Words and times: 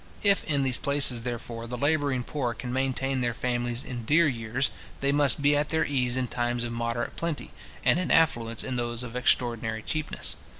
If, 0.23 0.43
in 0.45 0.63
these 0.63 0.79
places, 0.79 1.21
therefore, 1.21 1.67
the 1.67 1.77
labouring 1.77 2.23
poor 2.23 2.55
can 2.55 2.73
maintain 2.73 3.21
their 3.21 3.35
families 3.35 3.83
in 3.83 4.03
dear 4.03 4.27
years, 4.27 4.71
they 4.99 5.11
must 5.11 5.43
be 5.43 5.55
at 5.55 5.69
their 5.69 5.85
ease 5.85 6.17
in 6.17 6.27
times 6.27 6.63
of 6.63 6.73
moderate 6.73 7.15
plenty, 7.15 7.51
and 7.85 7.99
in 7.99 8.09
affluence 8.09 8.63
in 8.63 8.77
those 8.77 9.03
of 9.03 9.15
extraordinary 9.15 9.83
cheapness. 9.83 10.35